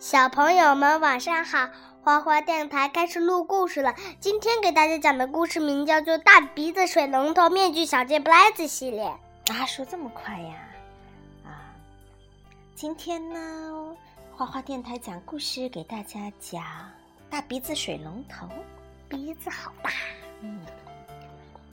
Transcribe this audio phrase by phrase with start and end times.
[0.00, 1.70] 小朋友们晚上好，
[2.04, 3.96] 花花电台开始录故事了。
[4.20, 9.12] 今天给大家讲的故事名叫做《大鼻子水龙头面具小鸡布莱兹系列》。
[9.52, 10.54] 啊，说这么快呀？
[11.44, 11.74] 啊，
[12.76, 13.96] 今天呢，
[14.36, 16.62] 花花电台讲故事给大家讲
[17.28, 18.46] 大鼻子水龙头，
[19.08, 19.90] 鼻子好大。
[20.42, 20.60] 嗯，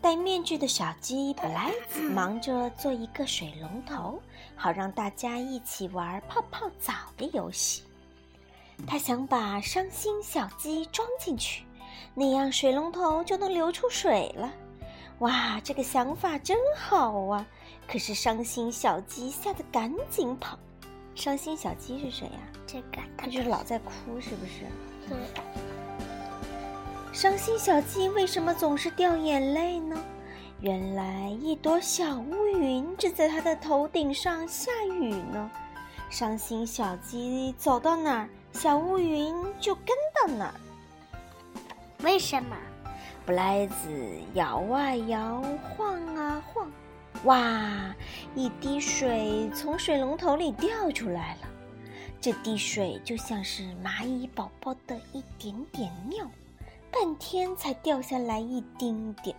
[0.00, 4.18] 戴面具的小鸡布莱兹忙着做一个水龙头，
[4.56, 7.82] 好让大家一起玩泡泡澡的游戏。
[8.86, 11.64] 他想把伤心小鸡装进去，
[12.14, 14.52] 那样水龙头就能流出水了。
[15.20, 17.46] 哇，这个想法真好啊！
[17.86, 20.58] 可是伤心小鸡吓得赶紧跑。
[21.14, 22.40] 伤心小鸡是谁呀？
[22.66, 24.64] 这个它就是老在哭，是不是？
[25.08, 25.16] 对。
[27.12, 29.96] 伤心小鸡为什么总是掉眼泪呢？
[30.60, 35.48] 原来一朵小乌云正在它的头顶上下雨呢。
[36.10, 38.28] 伤心小鸡走到哪儿？
[38.54, 40.54] 小乌云就跟到哪儿。
[42.02, 42.56] 为什么？
[43.26, 46.70] 布莱子摇啊摇，晃啊晃，
[47.24, 47.94] 哇！
[48.34, 51.48] 一滴水从水龙头里掉出来了。
[52.20, 56.26] 这滴水就像是蚂蚁宝宝的一点点尿，
[56.90, 59.36] 半天才掉下来一丁点，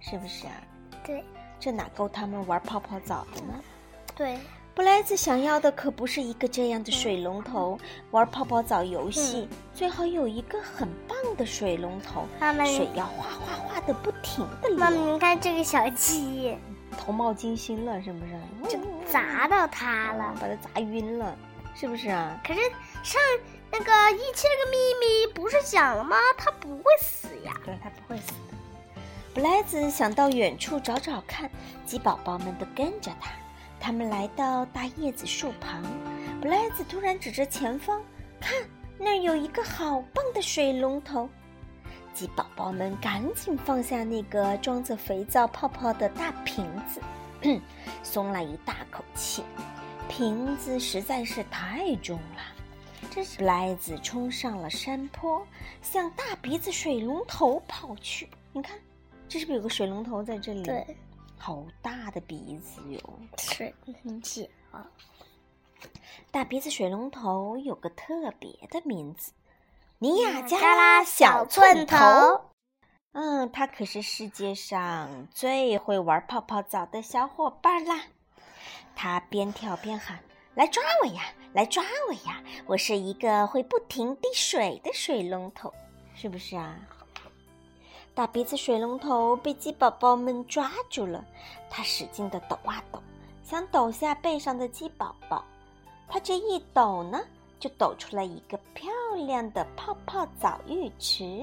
[0.00, 0.52] 是不是啊？
[1.04, 1.24] 对。
[1.58, 3.54] 这哪够他们玩泡泡澡的呢？
[4.14, 4.38] 对。
[4.76, 7.78] 布莱兹想要的可不是一个这样的水龙头，
[8.10, 12.28] 玩泡泡澡游戏最好有一个很棒的水龙头，
[12.66, 14.76] 水要哗哗哗的不停的流。
[14.76, 16.58] 妈妈，你看这个小鸡，
[16.98, 18.76] 头冒金星了，是不是？
[18.76, 18.78] 就
[19.10, 21.34] 砸到它了，把它砸晕了，
[21.74, 22.38] 是不是啊？
[22.46, 22.60] 可是
[23.02, 23.18] 上
[23.72, 26.18] 那个一千个秘密不是讲了吗？
[26.36, 27.54] 它不会死呀。
[27.64, 29.00] 对，它不会死的。
[29.32, 31.50] 布莱兹想到远处找找看，
[31.86, 33.30] 鸡宝宝们都跟着他。
[33.86, 35.80] 他们来到大叶子树旁，
[36.40, 38.02] 布莱兹突然指着前方，
[38.40, 38.52] 看
[38.98, 41.30] 那儿有一个好棒的水龙头。
[42.12, 47.00] 鸡宝宝们赶紧放下那个装着肥皂泡泡的大瓶子，
[48.02, 49.44] 松了一大口气。
[50.08, 52.42] 瓶子实在是太重了。
[53.08, 55.46] 这布莱兹冲上了山坡，
[55.80, 58.28] 向大鼻子水龙头跑去。
[58.52, 58.76] 你看，
[59.28, 60.64] 这是不是有个水龙头在这里？
[60.64, 60.84] 对。
[61.38, 63.00] 好大的鼻子哟！
[63.38, 64.86] 是，很解啊。
[66.30, 69.32] 大鼻子水龙头有个特别的名字——
[69.98, 71.96] 尼亚加拉小寸头。
[73.12, 78.02] 嗯，它可是世界上最会玩泡泡澡的小伙伴啦！
[78.94, 80.18] 它边跳边喊
[80.54, 81.22] ：“来抓我呀！
[81.52, 82.42] 来抓我呀！
[82.66, 85.72] 我是一个会不停滴水的水龙头，
[86.14, 86.76] 是不是啊？”
[88.16, 91.22] 大鼻子水龙头被鸡宝宝们抓住了，
[91.68, 92.98] 它使劲的抖啊抖，
[93.44, 95.44] 想抖下背上的鸡宝宝。
[96.08, 97.20] 它这一抖呢，
[97.60, 98.90] 就抖出了一个漂
[99.26, 101.42] 亮的泡泡澡浴池。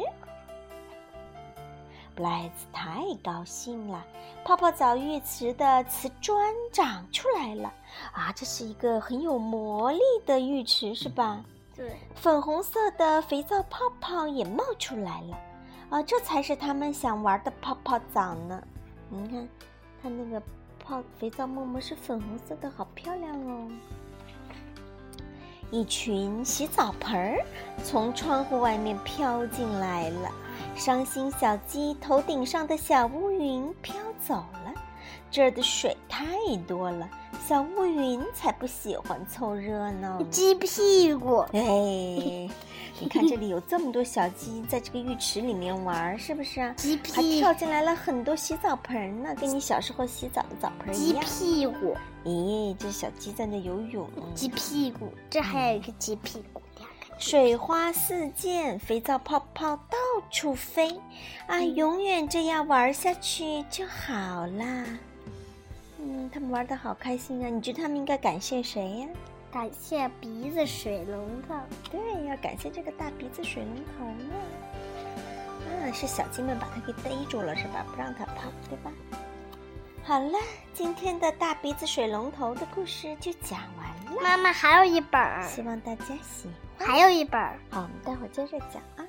[2.16, 4.04] 布莱兹太高兴了，
[4.44, 7.72] 泡泡澡浴池的瓷砖长出来了
[8.14, 8.34] 啊！
[8.36, 11.40] 这是一个很有魔力的浴池，是吧？
[11.76, 11.96] 对。
[12.16, 15.38] 粉红色的肥皂泡泡也冒出来了。
[15.94, 18.60] 啊，这才是他们想玩的泡泡澡呢！
[19.10, 19.48] 你看，
[20.02, 20.42] 它那个
[20.80, 23.68] 泡肥皂沫沫是粉红色的，好漂亮哦。
[25.70, 27.46] 一群洗澡盆儿
[27.84, 30.32] 从窗户外面飘进来了，
[30.74, 34.74] 伤心小鸡头顶上的小乌云飘走了，
[35.30, 36.26] 这儿的水太
[36.68, 37.08] 多了，
[37.46, 40.22] 小乌云才不喜欢凑热闹。
[40.24, 41.60] 鸡屁股，哎。
[43.00, 46.74] 你看，这里有这么多小鸡在这个浴池里面玩，是不是啊？
[46.78, 51.22] 鸡屁还跳进来了很多洗澡盆呢，跟你小时候洗澡的澡盆一样。
[51.26, 54.08] 鸡屁股，咦，这小鸡在那游泳。
[54.34, 56.62] 鸡屁股，这还有一个鸡屁股。
[57.18, 59.98] 水花四溅，肥皂泡泡到
[60.32, 60.98] 处飞，
[61.48, 64.86] 啊，永远这样玩下去就好啦。
[66.06, 67.50] 嗯，他们玩的好开心啊！
[67.50, 69.08] 你觉得他们应该感谢谁呀？
[69.52, 71.56] 感谢鼻子水龙头，
[71.90, 74.34] 对，要感谢这个大鼻子水龙头呢。
[75.70, 77.86] 啊，是小鸡们把它给逮住了，是吧？
[77.90, 78.92] 不让它跑，对吧？
[80.04, 80.38] 好了，
[80.74, 84.22] 今天的大鼻子水龙头的故事就讲完了。
[84.22, 86.88] 妈妈还有一本，希望大家喜欢。
[86.90, 87.40] 还有一本，
[87.70, 89.06] 好，我们待会儿接着讲啊。